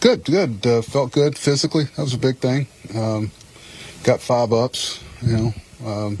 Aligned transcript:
Good, 0.00 0.24
good. 0.24 0.66
Uh, 0.66 0.80
felt 0.80 1.12
good 1.12 1.36
physically. 1.36 1.84
That 1.84 2.02
was 2.02 2.14
a 2.14 2.18
big 2.18 2.38
thing. 2.38 2.66
Um, 2.94 3.30
got 4.02 4.20
five 4.20 4.50
ups. 4.50 5.04
You 5.20 5.36
know, 5.36 5.54
um, 5.86 6.18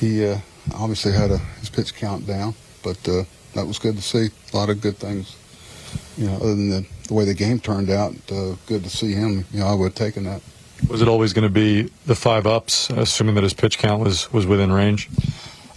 he 0.00 0.26
uh, 0.26 0.38
obviously 0.74 1.12
had 1.12 1.30
a, 1.30 1.38
his 1.60 1.70
pitch 1.70 1.94
count 1.94 2.26
down, 2.26 2.54
but 2.82 2.98
uh, 3.08 3.22
that 3.54 3.68
was 3.68 3.78
good 3.78 3.94
to 3.94 4.02
see. 4.02 4.30
A 4.52 4.56
lot 4.56 4.68
of 4.68 4.80
good 4.80 4.96
things. 4.96 5.36
You 6.16 6.26
know, 6.26 6.36
other 6.36 6.56
than 6.56 6.70
the, 6.70 6.86
the 7.06 7.14
way 7.14 7.24
the 7.24 7.34
game 7.34 7.60
turned 7.60 7.88
out, 7.88 8.14
uh, 8.32 8.56
good 8.66 8.82
to 8.82 8.90
see 8.90 9.12
him. 9.12 9.44
You 9.52 9.60
know, 9.60 9.66
I 9.66 9.74
would 9.74 9.84
have 9.86 9.94
taken 9.94 10.24
that. 10.24 10.42
Was 10.88 11.02
it 11.02 11.06
always 11.06 11.32
going 11.32 11.46
to 11.46 11.54
be 11.54 11.82
the 12.06 12.16
five 12.16 12.48
ups, 12.48 12.90
assuming 12.90 13.36
that 13.36 13.44
his 13.44 13.54
pitch 13.54 13.78
count 13.78 14.02
was, 14.02 14.32
was 14.32 14.44
within 14.44 14.72
range? 14.72 15.08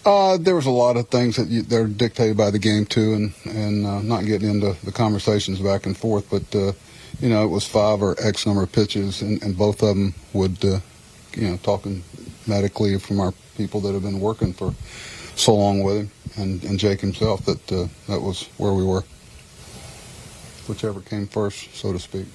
Uh, 0.04 0.38
there 0.38 0.56
was 0.56 0.66
a 0.66 0.72
lot 0.72 0.98
of 0.98 1.08
things 1.10 1.36
that 1.36 1.50
you, 1.50 1.62
they're 1.62 1.88
dictated 1.88 2.36
by 2.36 2.50
the 2.50 2.60
game 2.60 2.86
too, 2.86 3.14
and 3.14 3.34
and 3.46 3.86
uh, 3.86 4.02
not 4.02 4.26
getting 4.26 4.50
into 4.50 4.76
the 4.86 4.92
conversations 4.92 5.60
back 5.60 5.86
and 5.86 5.98
forth, 5.98 6.30
but 6.30 6.56
uh, 6.56 6.72
you 7.20 7.30
know 7.30 7.44
it 7.44 7.50
was 7.50 7.68
five 7.68 8.02
or 8.02 8.16
X 8.22 8.46
number 8.46 8.64
of 8.64 8.72
pitches, 8.72 9.22
and, 9.22 9.42
and 9.44 9.58
both 9.58 9.82
of 9.82 9.90
them 9.90 10.14
would, 10.34 10.64
uh, 10.64 10.80
you 11.34 11.50
know, 11.50 11.58
talking 11.58 12.04
medically 12.48 12.98
from 13.00 13.20
our 13.20 13.34
people 13.58 13.80
that 13.82 13.94
have 13.94 14.04
been 14.04 14.20
working 14.20 14.54
for 14.54 14.74
so 15.36 15.56
long 15.56 15.84
with 15.84 15.98
him, 15.98 16.12
and, 16.38 16.64
and 16.64 16.80
Jake 16.80 17.02
himself, 17.02 17.46
that 17.46 17.72
uh, 17.72 17.88
that 18.08 18.22
was 18.22 18.50
where 18.58 18.74
we 18.74 18.84
were. 18.84 19.04
Whichever 20.68 21.00
came 21.02 21.28
first, 21.28 21.76
so 21.76 21.94
to 21.94 22.00
speak. 22.00 22.26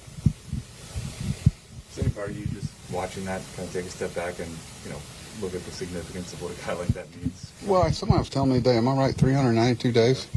Is 1.91 1.99
any 1.99 2.09
part 2.09 2.29
of 2.29 2.39
you 2.39 2.45
just 2.45 2.71
watching 2.91 3.25
that 3.25 3.41
kind 3.55 3.67
of 3.67 3.73
take 3.73 3.85
a 3.85 3.89
step 3.89 4.15
back 4.15 4.39
and 4.39 4.49
you 4.85 4.91
know 4.91 4.97
look 5.41 5.53
at 5.55 5.63
the 5.65 5.71
significance 5.71 6.33
of 6.33 6.41
what 6.41 6.51
a 6.51 6.65
guy 6.65 6.73
like 6.73 6.87
that 6.89 7.13
means? 7.17 7.51
Well, 7.65 7.91
somebody 7.91 8.19
was 8.19 8.29
telling 8.29 8.51
me 8.51 8.57
today, 8.57 8.77
am 8.77 8.87
I 8.87 8.95
right? 8.95 9.15
392 9.15 9.91
days? 9.91 10.27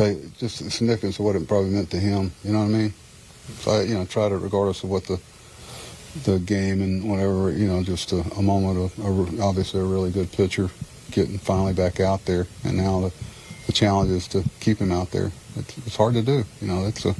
Okay, 0.00 0.18
just 0.38 0.64
the 0.64 0.70
significance 0.70 1.18
of 1.18 1.26
what 1.26 1.36
it 1.36 1.46
probably 1.46 1.68
meant 1.68 1.90
to 1.90 1.98
him. 1.98 2.32
You 2.42 2.52
know 2.52 2.60
what 2.60 2.64
I 2.64 2.68
mean? 2.68 2.94
So 3.58 3.72
I, 3.72 3.82
you 3.82 3.92
know, 3.92 4.06
try 4.06 4.30
to, 4.30 4.38
regardless 4.38 4.82
of 4.82 4.88
what 4.88 5.04
the 5.04 5.20
the 6.24 6.38
game 6.38 6.80
and 6.80 7.08
whatever, 7.08 7.50
you 7.52 7.68
know, 7.68 7.82
just 7.82 8.10
a, 8.12 8.20
a 8.38 8.42
moment 8.42 8.78
of 8.78 9.38
a, 9.38 9.42
obviously 9.42 9.78
a 9.78 9.84
really 9.84 10.10
good 10.10 10.32
pitcher 10.32 10.70
getting 11.10 11.36
finally 11.36 11.74
back 11.74 12.00
out 12.00 12.24
there, 12.24 12.46
and 12.64 12.78
now 12.78 13.00
the 13.00 13.12
the 13.66 13.72
challenge 13.72 14.10
is 14.10 14.26
to 14.28 14.42
keep 14.60 14.78
him 14.78 14.90
out 14.90 15.10
there. 15.10 15.32
It's, 15.56 15.76
it's 15.76 15.96
hard 15.96 16.14
to 16.14 16.22
do. 16.22 16.44
You 16.62 16.66
know, 16.66 16.86
it's 16.86 17.04
a 17.04 17.14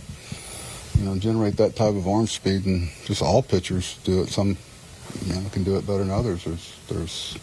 you 0.98 1.04
know 1.04 1.18
generate 1.18 1.58
that 1.58 1.76
type 1.76 1.94
of 1.94 2.08
arm 2.08 2.28
speed, 2.28 2.64
and 2.64 2.88
just 3.04 3.20
all 3.20 3.42
pitchers 3.42 3.98
do 4.04 4.22
it. 4.22 4.30
Some 4.30 4.56
you 5.26 5.34
know 5.34 5.42
can 5.50 5.64
do 5.64 5.76
it 5.76 5.86
better 5.86 5.98
than 5.98 6.10
others. 6.10 6.44
There's 6.44 6.74
there's 6.88 7.34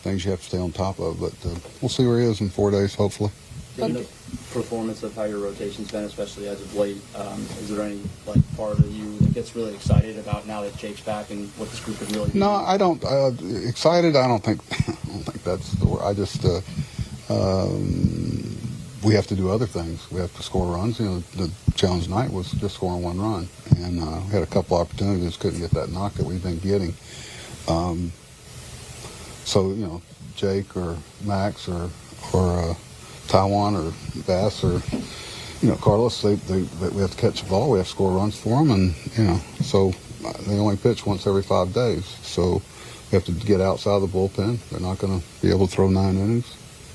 things 0.00 0.24
you 0.24 0.30
have 0.30 0.40
to 0.40 0.46
stay 0.46 0.58
on 0.58 0.72
top 0.72 1.00
of, 1.00 1.20
but 1.20 1.34
uh, 1.44 1.54
we'll 1.82 1.90
see 1.90 2.06
where 2.06 2.18
he 2.18 2.24
is 2.24 2.40
in 2.40 2.48
four 2.48 2.70
days, 2.70 2.94
hopefully. 2.94 3.30
The 3.76 4.06
performance 4.52 5.02
of 5.02 5.16
how 5.16 5.24
your 5.24 5.38
rotation's 5.38 5.90
been, 5.90 6.04
especially 6.04 6.46
as 6.48 6.60
of 6.60 6.76
late, 6.76 6.98
um, 7.16 7.40
is 7.58 7.74
there 7.74 7.84
any 7.84 8.00
like 8.24 8.56
part 8.56 8.78
of 8.78 8.90
you 8.94 9.18
that 9.18 9.34
gets 9.34 9.56
really 9.56 9.74
excited 9.74 10.16
about 10.16 10.46
now 10.46 10.62
that 10.62 10.76
Jake's 10.76 11.00
back 11.00 11.30
and 11.30 11.48
what 11.56 11.68
this 11.70 11.80
group 11.80 11.98
could 11.98 12.14
really 12.14 12.30
do? 12.30 12.38
No, 12.38 12.50
I 12.50 12.76
don't. 12.76 13.04
Uh, 13.04 13.32
excited? 13.66 14.14
I 14.14 14.28
don't 14.28 14.44
think. 14.44 14.60
I 14.72 14.92
don't 15.08 15.24
think 15.24 15.42
that's 15.42 15.72
the 15.72 15.86
word. 15.86 16.02
I 16.02 16.14
just. 16.14 16.44
Uh, 16.44 16.60
um, 17.28 18.56
we 19.02 19.14
have 19.14 19.26
to 19.26 19.36
do 19.36 19.50
other 19.50 19.66
things. 19.66 20.10
We 20.10 20.20
have 20.20 20.34
to 20.36 20.42
score 20.42 20.74
runs. 20.74 20.98
You 20.98 21.06
know, 21.06 21.18
the 21.36 21.50
challenge 21.74 22.04
tonight 22.04 22.32
was 22.32 22.52
just 22.52 22.76
scoring 22.76 23.02
one 23.02 23.20
run, 23.20 23.48
and 23.76 24.00
uh, 24.00 24.20
we 24.26 24.32
had 24.32 24.42
a 24.42 24.46
couple 24.46 24.76
opportunities, 24.76 25.36
couldn't 25.36 25.60
get 25.60 25.70
that 25.72 25.90
knock 25.90 26.14
that 26.14 26.24
we've 26.24 26.42
been 26.42 26.58
getting. 26.58 26.94
Um, 27.68 28.12
so 29.44 29.70
you 29.70 29.86
know, 29.86 30.02
Jake 30.36 30.76
or 30.76 30.96
Max 31.24 31.68
or 31.68 31.90
or 32.32 32.70
uh, 32.70 32.74
Taijuan 33.34 33.74
or 33.74 33.92
Bass 34.28 34.62
or 34.62 34.80
you 35.60 35.68
know 35.68 35.76
Carlos, 35.76 36.22
they, 36.22 36.36
they, 36.36 36.60
they 36.60 36.88
we 36.90 37.00
have 37.00 37.10
to 37.10 37.16
catch 37.16 37.42
the 37.42 37.48
ball. 37.48 37.72
We 37.72 37.78
have 37.78 37.86
to 37.86 37.92
score 37.92 38.12
runs 38.12 38.38
for 38.38 38.58
them, 38.58 38.70
and 38.70 38.94
you 39.18 39.24
know, 39.24 39.38
so 39.60 39.92
they 40.46 40.56
only 40.56 40.76
pitch 40.76 41.04
once 41.04 41.26
every 41.26 41.42
five 41.42 41.72
days. 41.72 42.04
So 42.22 42.62
we 43.10 43.16
have 43.16 43.24
to 43.24 43.32
get 43.32 43.60
outside 43.60 43.98
the 44.00 44.06
bullpen. 44.06 44.58
They're 44.70 44.78
not 44.78 44.98
going 44.98 45.20
to 45.20 45.26
be 45.42 45.50
able 45.50 45.66
to 45.66 45.72
throw 45.74 45.88
nine 45.88 46.16
innings 46.16 46.46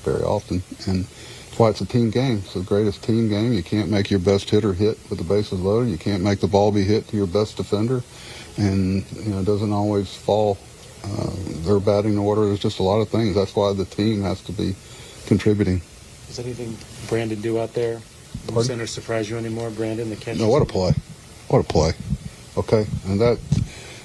very 0.02 0.22
often, 0.22 0.62
and 0.86 1.04
that's 1.04 1.58
why 1.58 1.68
it's 1.68 1.82
a 1.82 1.86
team 1.86 2.08
game. 2.08 2.38
It's 2.38 2.54
the 2.54 2.60
greatest 2.60 3.04
team 3.04 3.28
game. 3.28 3.52
You 3.52 3.62
can't 3.62 3.90
make 3.90 4.10
your 4.10 4.20
best 4.20 4.48
hitter 4.48 4.72
hit 4.72 4.98
with 5.10 5.18
the 5.18 5.24
bases 5.24 5.60
loaded. 5.60 5.90
You 5.90 5.98
can't 5.98 6.22
make 6.22 6.40
the 6.40 6.48
ball 6.48 6.72
be 6.72 6.84
hit 6.84 7.06
to 7.08 7.18
your 7.18 7.26
best 7.26 7.58
defender, 7.58 8.02
and 8.56 9.04
you 9.12 9.32
know 9.32 9.40
it 9.40 9.46
doesn't 9.46 9.72
always 9.72 10.14
fall. 10.14 10.56
Uh, 11.02 11.30
their 11.64 11.80
batting 11.80 12.18
order. 12.18 12.44
There's 12.44 12.60
just 12.60 12.78
a 12.78 12.82
lot 12.82 13.00
of 13.00 13.08
things. 13.08 13.34
That's 13.34 13.56
why 13.56 13.72
the 13.72 13.86
team 13.86 14.20
has 14.20 14.42
to 14.42 14.52
be 14.52 14.74
contributing. 15.26 15.80
Does 16.30 16.38
anything 16.38 16.76
Brandon 17.08 17.40
do 17.40 17.58
out 17.58 17.74
there? 17.74 18.00
The 18.46 18.52
Pardon? 18.52 18.62
center 18.64 18.86
surprise 18.86 19.28
you 19.28 19.36
anymore, 19.36 19.68
Brandon? 19.70 20.08
The 20.08 20.14
catcher. 20.14 20.38
No, 20.38 20.48
what 20.48 20.62
a 20.62 20.64
play! 20.64 20.92
What 21.48 21.58
a 21.58 21.64
play! 21.64 21.92
Okay, 22.56 22.86
and 23.06 23.20
that 23.20 23.40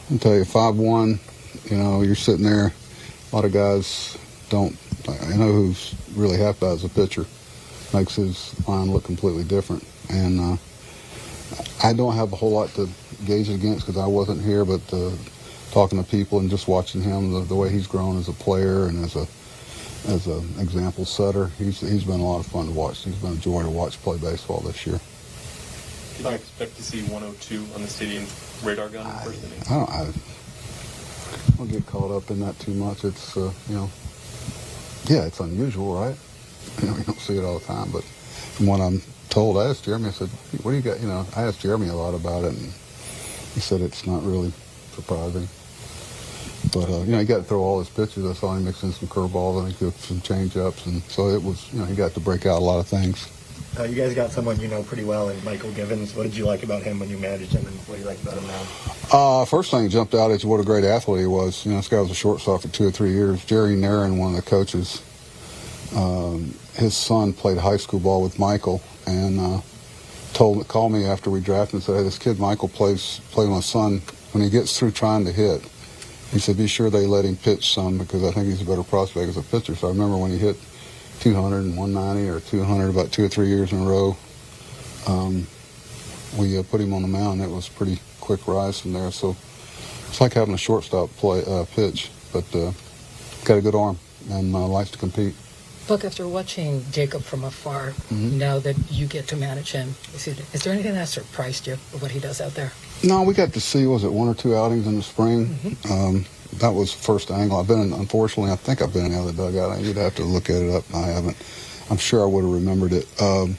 I'll 0.09 0.17
tell 0.17 0.33
you, 0.33 0.43
five 0.43 0.75
one. 0.75 1.19
You 1.69 1.77
know, 1.77 2.01
you're 2.01 2.15
sitting 2.15 2.43
there. 2.43 2.73
A 3.31 3.35
lot 3.35 3.45
of 3.45 3.53
guys 3.53 4.17
don't. 4.49 4.75
I 5.07 5.35
know 5.35 5.51
who's 5.51 5.93
really 6.15 6.37
happy 6.37 6.65
as 6.65 6.83
a 6.83 6.89
pitcher. 6.89 7.27
Makes 7.93 8.15
his 8.15 8.67
line 8.67 8.91
look 8.91 9.03
completely 9.03 9.43
different, 9.43 9.83
and 10.09 10.39
uh, 10.39 10.57
I 11.83 11.93
don't 11.93 12.15
have 12.15 12.33
a 12.33 12.35
whole 12.35 12.51
lot 12.51 12.69
to 12.69 12.89
gauge 13.27 13.49
it 13.49 13.53
against 13.53 13.85
because 13.85 14.01
I 14.01 14.07
wasn't 14.07 14.41
here. 14.41 14.65
But 14.65 14.81
uh, 14.91 15.11
talking 15.69 16.03
to 16.03 16.09
people 16.09 16.39
and 16.39 16.49
just 16.49 16.67
watching 16.67 17.01
him, 17.03 17.33
the, 17.33 17.41
the 17.41 17.55
way 17.55 17.69
he's 17.69 17.85
grown 17.85 18.17
as 18.17 18.29
a 18.29 18.33
player 18.33 18.87
and 18.87 19.05
as 19.05 19.15
a 19.15 19.27
as 20.07 20.27
an 20.27 20.47
example 20.59 21.05
setter, 21.05 21.47
he's 21.57 21.79
he's 21.81 22.03
been 22.03 22.19
a 22.19 22.25
lot 22.25 22.39
of 22.39 22.45
fun 22.45 22.67
to 22.67 22.71
watch. 22.71 23.03
He's 23.03 23.15
been 23.15 23.33
a 23.33 23.37
joy 23.37 23.63
to 23.63 23.69
watch 23.69 24.01
play 24.01 24.17
baseball 24.17 24.61
this 24.61 24.85
year. 24.85 24.99
Did 26.17 26.25
you 26.25 26.31
expect 26.31 26.75
to 26.77 26.83
see 26.83 27.01
102 27.11 27.65
on 27.75 27.81
the 27.81 27.87
stadium 27.87 28.25
radar 28.63 28.89
gun 28.89 29.05
in 29.05 29.11
the 29.11 29.19
first 29.19 29.43
inning? 29.43 29.59
I 29.69 29.73
don't, 29.73 29.89
I, 29.89 30.01
I 31.53 31.57
don't 31.57 31.71
get 31.71 31.85
caught 31.85 32.11
up 32.11 32.31
in 32.31 32.39
that 32.39 32.57
too 32.59 32.73
much. 32.73 33.03
It's, 33.03 33.35
uh, 33.35 33.51
you 33.67 33.75
know, 33.75 33.89
yeah, 35.07 35.25
it's 35.25 35.41
unusual, 35.41 35.95
right? 35.95 36.15
You 36.81 36.87
know, 36.87 36.97
you 36.97 37.03
don't 37.03 37.19
see 37.19 37.37
it 37.37 37.43
all 37.43 37.59
the 37.59 37.65
time. 37.65 37.91
But 37.91 38.03
from 38.03 38.67
what 38.67 38.79
I'm 38.79 39.01
told, 39.29 39.57
I 39.57 39.65
asked 39.69 39.83
Jeremy, 39.85 40.07
I 40.07 40.11
said, 40.11 40.29
what 40.63 40.71
do 40.71 40.77
you 40.77 40.83
got? 40.83 41.01
You 41.01 41.07
know, 41.07 41.25
I 41.35 41.43
asked 41.43 41.59
Jeremy 41.61 41.89
a 41.89 41.95
lot 41.95 42.13
about 42.13 42.45
it, 42.45 42.53
and 42.53 42.71
he 43.53 43.59
said 43.59 43.81
it's 43.81 44.07
not 44.07 44.23
really 44.23 44.53
surprising. 44.93 45.49
But, 46.75 46.89
uh, 46.89 46.97
you 47.03 47.13
know, 47.13 47.19
he 47.19 47.25
got 47.25 47.37
to 47.37 47.43
throw 47.43 47.61
all 47.61 47.79
his 47.79 47.87
pitches. 47.87 48.25
I 48.25 48.33
saw 48.33 48.53
him 48.53 48.65
mixing 48.65 48.91
some 48.91 49.07
curveballs, 49.07 49.65
I 49.65 49.71
think, 49.71 49.95
some 49.95 50.19
change-ups. 50.19 50.85
And 50.87 51.01
so 51.03 51.29
it 51.29 51.41
was, 51.41 51.71
you 51.71 51.79
know, 51.79 51.85
he 51.85 51.95
got 51.95 52.13
to 52.15 52.19
break 52.19 52.45
out 52.45 52.59
a 52.59 52.65
lot 52.65 52.79
of 52.79 52.87
things. 52.87 53.31
Uh, 53.79 53.83
you 53.83 53.95
guys 53.95 54.13
got 54.13 54.29
someone 54.29 54.59
you 54.59 54.67
know 54.67 54.83
pretty 54.83 55.05
well 55.05 55.29
in 55.29 55.37
Mychal 55.37 55.73
Givens. 55.73 56.13
What 56.15 56.23
did 56.23 56.35
you 56.35 56.45
like 56.45 56.63
about 56.63 56.83
him 56.83 56.99
when 56.99 57.09
you 57.09 57.17
managed 57.17 57.53
him, 57.53 57.65
and 57.65 57.75
what 57.87 57.95
do 57.95 58.01
you 58.01 58.07
like 58.07 58.21
about 58.21 58.37
him 58.37 58.47
now? 58.47 58.65
Uh, 59.11 59.45
first 59.45 59.71
thing 59.71 59.83
that 59.83 59.89
jumped 59.89 60.13
out 60.13 60.31
is 60.31 60.45
what 60.45 60.59
a 60.59 60.63
great 60.63 60.83
athlete 60.83 61.21
he 61.21 61.27
was. 61.27 61.65
You 61.65 61.71
know, 61.71 61.77
this 61.77 61.87
guy 61.87 61.99
was 61.99 62.11
a 62.11 62.15
shortstop 62.15 62.61
for 62.61 62.67
two 62.69 62.87
or 62.87 62.91
three 62.91 63.11
years. 63.11 63.43
Jerry 63.43 63.75
Narron, 63.75 64.17
one 64.17 64.29
of 64.29 64.35
the 64.37 64.49
coaches, 64.49 65.01
um, 65.93 66.53
his 66.75 66.95
son 66.95 67.33
played 67.33 67.57
high 67.57 67.75
school 67.75 67.99
ball 67.99 68.21
with 68.21 68.35
Mychal, 68.35 68.81
and 69.07 69.39
uh, 69.39 69.61
told 70.33 70.65
called 70.69 70.93
me 70.93 71.05
after 71.05 71.29
we 71.29 71.41
drafted 71.41 71.75
and 71.75 71.83
said, 71.83 71.97
"Hey, 71.97 72.03
this 72.03 72.17
kid 72.17 72.37
Mychal 72.37 72.71
plays 72.71 73.19
play 73.31 73.45
my 73.47 73.61
son. 73.61 74.01
When 74.31 74.43
he 74.43 74.49
gets 74.49 74.77
through 74.77 74.91
trying 74.91 75.23
to 75.25 75.31
hit, 75.31 75.61
he 76.31 76.39
said, 76.39 76.57
be 76.57 76.67
sure 76.67 76.89
they 76.89 77.05
let 77.05 77.25
him 77.25 77.35
pitch 77.37 77.73
some 77.73 77.97
because 77.97 78.23
I 78.23 78.31
think 78.31 78.47
he's 78.47 78.61
a 78.61 78.65
better 78.65 78.83
prospect 78.83 79.29
as 79.29 79.37
a 79.37 79.43
pitcher." 79.43 79.75
So 79.75 79.87
I 79.87 79.91
remember 79.91 80.17
when 80.17 80.31
he 80.31 80.37
hit 80.37 80.57
200 81.19 81.59
and 81.59 81.77
190 81.77 82.29
or 82.29 82.39
200 82.39 82.89
about 82.89 83.11
two 83.11 83.25
or 83.25 83.29
three 83.29 83.47
years 83.47 83.71
in 83.71 83.81
a 83.81 83.85
row. 83.85 84.17
Um, 85.07 85.47
we 86.37 86.57
uh, 86.57 86.63
put 86.63 86.81
him 86.81 86.93
on 86.93 87.01
the 87.01 87.07
mound, 87.07 87.41
it 87.41 87.49
was 87.49 87.69
pretty 87.69 87.99
quick 88.19 88.47
rise 88.47 88.79
from 88.79 88.93
there. 88.93 89.11
So 89.11 89.35
it's 90.09 90.19
like 90.19 90.33
having 90.33 90.53
a 90.53 90.57
shortstop 90.57 91.09
play 91.11 91.43
uh, 91.45 91.65
pitch, 91.65 92.11
but 92.33 92.43
uh, 92.55 92.71
got 93.43 93.57
a 93.57 93.61
good 93.61 93.75
arm 93.75 93.97
and 94.29 94.53
uh, 94.53 94.67
likes 94.67 94.91
to 94.91 94.97
compete. 94.97 95.35
Buck, 95.87 96.03
after 96.03 96.27
watching 96.27 96.83
Jacob 96.91 97.21
from 97.21 97.43
afar, 97.43 97.93
Mhm. 98.11 98.33
now 98.33 98.57
that 98.59 98.75
you 98.89 99.05
get 99.05 99.27
to 99.27 99.35
manage 99.35 99.71
him, 99.71 99.95
is, 100.15 100.25
it, 100.27 100.39
is 100.51 100.63
there 100.63 100.73
anything 100.73 100.93
that 100.95 101.07
surprised 101.09 101.67
you 101.67 101.73
of 101.73 102.01
what 102.01 102.09
he 102.11 102.19
does 102.19 102.41
out 102.41 102.55
there? 102.55 102.71
No, 103.03 103.21
we 103.21 103.35
got 103.35 103.53
to 103.53 103.61
see 103.61 103.85
was 103.85 104.03
it 104.03 104.11
one 104.11 104.27
or 104.27 104.33
two 104.33 104.55
outings 104.55 104.87
in 104.87 104.95
the 104.95 105.03
spring. 105.03 105.77
Um, 105.89 106.25
that 106.57 106.69
was 106.73 106.91
the 106.95 107.01
first 107.01 107.29
angle. 107.29 107.59
I've 107.59 107.67
been 107.67 107.81
in, 107.81 107.93
unfortunately, 107.93 108.51
I 108.51 108.55
think 108.55 108.81
I've 108.81 108.93
been 108.93 109.05
in 109.05 109.11
the 109.11 109.19
other 109.19 109.31
dugout. 109.31 109.79
You'd 109.81 109.97
have 109.97 110.15
to 110.15 110.23
look 110.23 110.49
at 110.49 110.55
it 110.55 110.73
up. 110.73 110.85
I 110.93 111.01
haven't. 111.07 111.37
I'm 111.91 111.97
sure 111.97 112.23
I 112.23 112.25
would 112.25 112.43
have 112.43 112.51
remembered 112.53 112.93
it. 112.93 113.07
Um, 113.21 113.55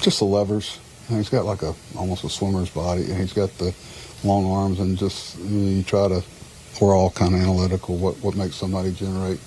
just 0.00 0.18
the 0.18 0.24
levers. 0.24 0.78
Know, 1.08 1.18
he's 1.18 1.28
got 1.28 1.44
like 1.44 1.62
a 1.62 1.74
almost 1.96 2.24
a 2.24 2.28
swimmer's 2.28 2.70
body. 2.70 3.02
and 3.04 3.18
He's 3.20 3.32
got 3.34 3.56
the 3.58 3.72
long 4.24 4.50
arms 4.50 4.80
and 4.80 4.96
just 4.98 5.38
you, 5.38 5.44
know, 5.44 5.70
you 5.76 5.82
try 5.84 6.08
to. 6.08 6.24
We're 6.80 6.96
all 6.96 7.10
kind 7.10 7.34
of 7.34 7.40
analytical. 7.40 7.96
What 7.98 8.16
what 8.20 8.34
makes 8.34 8.56
somebody 8.56 8.90
generate? 8.90 9.38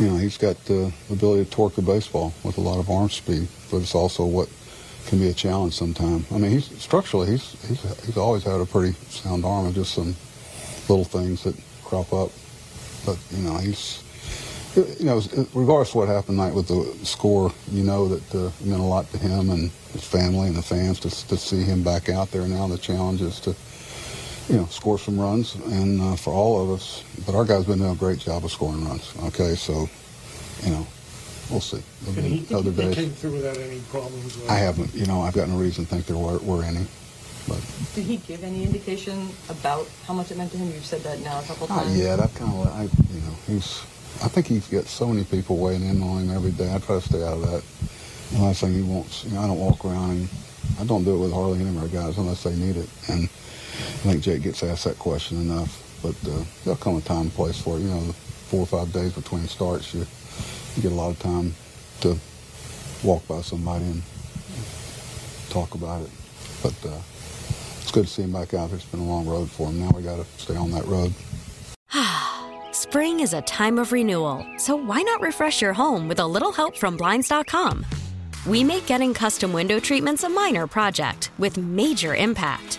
You 0.00 0.08
know, 0.08 0.16
he's 0.16 0.38
got 0.38 0.56
the 0.64 0.90
ability 1.10 1.44
to 1.44 1.50
torque 1.50 1.74
the 1.74 1.82
baseball 1.82 2.32
with 2.42 2.56
a 2.56 2.60
lot 2.62 2.78
of 2.78 2.88
arm 2.88 3.10
speed, 3.10 3.48
but 3.70 3.82
it's 3.82 3.94
also 3.94 4.24
what 4.24 4.48
can 5.06 5.18
be 5.18 5.28
a 5.28 5.34
challenge 5.34 5.74
sometimes. 5.74 6.24
I 6.32 6.38
mean, 6.38 6.52
he's 6.52 6.74
structurally 6.80 7.32
he's 7.32 7.52
he's 7.68 8.06
he's 8.06 8.16
always 8.16 8.42
had 8.42 8.62
a 8.62 8.64
pretty 8.64 8.94
sound 9.10 9.44
arm, 9.44 9.66
and 9.66 9.74
just 9.74 9.92
some 9.92 10.16
little 10.88 11.04
things 11.04 11.42
that 11.42 11.54
crop 11.84 12.14
up. 12.14 12.30
But 13.04 13.18
you 13.30 13.42
know, 13.42 13.58
he's 13.58 14.02
you 14.74 15.04
know, 15.04 15.20
regardless 15.52 15.90
of 15.90 15.96
what 15.96 16.08
happened 16.08 16.38
tonight 16.38 16.54
with 16.54 16.68
the 16.68 17.04
score, 17.04 17.52
you 17.70 17.84
know 17.84 18.08
that 18.08 18.34
uh, 18.34 18.50
meant 18.64 18.80
a 18.80 18.84
lot 18.84 19.10
to 19.10 19.18
him 19.18 19.50
and 19.50 19.70
his 19.92 20.04
family 20.04 20.48
and 20.48 20.56
the 20.56 20.62
fans 20.62 20.98
to 21.00 21.10
to 21.28 21.36
see 21.36 21.62
him 21.62 21.82
back 21.82 22.08
out 22.08 22.30
there. 22.30 22.48
Now 22.48 22.68
the 22.68 22.78
challenge 22.78 23.20
is 23.20 23.38
to 23.40 23.54
you 24.50 24.56
know 24.56 24.66
score 24.66 24.98
some 24.98 25.18
runs, 25.18 25.54
and 25.54 26.00
uh, 26.00 26.16
for 26.16 26.32
all 26.34 26.62
of 26.62 26.70
us. 26.70 27.04
But 27.24 27.34
our 27.34 27.44
guys 27.44 27.64
been 27.64 27.78
doing 27.78 27.92
a 27.92 27.96
great 27.96 28.18
job 28.18 28.44
of 28.44 28.50
scoring 28.52 28.84
runs. 28.86 29.12
Okay, 29.24 29.54
so 29.54 29.88
you 30.64 30.70
know. 30.70 30.86
We'll 31.50 31.60
see. 31.60 31.82
There'll 32.02 32.16
And 32.20 32.30
be 32.30 32.36
he, 32.46 32.54
other 32.54 32.70
they 32.70 32.84
days. 32.84 32.94
came 32.94 33.10
through 33.10 33.32
without 33.32 33.56
any 33.56 33.80
problems. 33.90 34.36
with- 34.36 34.48
I 34.48 34.54
haven't, 34.54 34.94
you 34.94 35.04
know, 35.06 35.22
I've 35.22 35.34
got 35.34 35.48
no 35.48 35.56
reason 35.56 35.84
to 35.84 35.90
think 35.90 36.06
there 36.06 36.16
were, 36.16 36.38
were 36.38 36.62
any. 36.62 36.86
But 37.48 37.58
Did 37.96 38.04
he 38.04 38.18
give 38.18 38.44
any 38.44 38.62
indication 38.62 39.28
about 39.48 39.88
how 40.06 40.14
much 40.14 40.30
it 40.30 40.38
meant 40.38 40.52
to 40.52 40.58
him? 40.58 40.68
You've 40.68 40.84
said 40.86 41.02
that 41.02 41.18
now 41.22 41.40
a 41.40 41.42
couple 41.42 41.66
times. 41.66 41.80
not 41.80 41.86
times. 41.86 41.98
yet. 41.98 42.20
I've 42.20 42.32
kind 42.36 42.52
of, 42.54 42.68
I, 42.68 42.82
you 42.84 43.20
know, 43.22 43.34
he's, 43.48 43.80
I 44.22 44.28
think 44.28 44.46
he's 44.46 44.68
got 44.68 44.84
so 44.84 45.08
many 45.08 45.24
people 45.24 45.56
weighing 45.56 45.82
in 45.82 46.00
on 46.04 46.22
him 46.22 46.30
every 46.30 46.52
day. 46.52 46.72
I 46.72 46.78
try 46.78 47.00
to 47.00 47.02
stay 47.02 47.20
out 47.24 47.32
of 47.32 47.42
that. 47.50 47.64
The 48.30 48.44
last 48.44 48.60
thing 48.60 48.72
he 48.72 48.82
wants, 48.82 49.24
you 49.24 49.32
know, 49.32 49.40
I 49.40 49.48
don't 49.48 49.58
walk 49.58 49.84
around 49.84 50.10
and 50.12 50.28
I 50.78 50.84
don't 50.84 51.02
do 51.02 51.16
it 51.16 51.18
with 51.18 51.32
hardly 51.32 51.58
any 51.58 51.70
of 51.70 51.82
our 51.82 51.88
guys 51.88 52.16
unless 52.16 52.44
they 52.44 52.54
need 52.54 52.76
it. 52.76 52.88
And 53.08 53.28
I 54.00 54.02
think 54.04 54.22
Jake 54.22 54.42
gets 54.42 54.62
asked 54.62 54.84
that 54.84 54.98
question 54.98 55.38
enough. 55.42 55.86
But 56.02 56.16
uh, 56.26 56.42
there'll 56.64 56.78
come 56.78 56.96
a 56.96 57.00
time 57.02 57.22
and 57.22 57.32
place 57.34 57.60
for 57.60 57.76
it. 57.76 57.80
You 57.80 57.88
know, 57.88 58.00
four 58.00 58.60
or 58.60 58.66
five 58.66 58.90
days 58.92 59.12
between 59.12 59.46
starts, 59.46 59.92
you, 59.92 60.06
you 60.74 60.82
get 60.82 60.92
a 60.92 60.94
lot 60.94 61.10
of 61.10 61.18
time 61.18 61.54
to 62.00 62.16
walk 63.04 63.26
by 63.28 63.42
somebody 63.42 63.84
and 63.84 64.02
talk 65.50 65.74
about 65.74 66.02
it. 66.02 66.10
But 66.62 66.74
uh, 66.86 66.98
it's 67.80 67.90
good 67.90 68.06
to 68.06 68.10
see 68.10 68.22
him 68.22 68.32
back 68.32 68.54
out 68.54 68.70
there. 68.70 68.76
It's 68.76 68.86
been 68.86 69.00
a 69.00 69.04
long 69.04 69.26
road 69.26 69.50
for 69.50 69.68
him. 69.68 69.80
Now 69.80 69.90
we 69.94 70.02
got 70.02 70.16
to 70.16 70.24
stay 70.40 70.56
on 70.56 70.70
that 70.70 70.86
road. 70.86 71.12
Spring 72.72 73.20
is 73.20 73.34
a 73.34 73.42
time 73.42 73.78
of 73.78 73.92
renewal, 73.92 74.46
so 74.56 74.76
why 74.76 75.02
not 75.02 75.20
refresh 75.20 75.60
your 75.60 75.74
home 75.74 76.08
with 76.08 76.20
a 76.20 76.26
little 76.26 76.52
help 76.52 76.74
from 76.76 76.96
Blinds.com? 76.96 77.84
We 78.46 78.64
make 78.64 78.86
getting 78.86 79.12
custom 79.12 79.52
window 79.52 79.78
treatments 79.78 80.24
a 80.24 80.28
minor 80.30 80.66
project 80.66 81.30
with 81.38 81.58
major 81.58 82.14
impact. 82.14 82.78